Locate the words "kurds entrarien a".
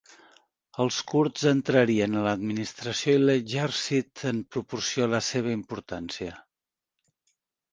1.09-2.23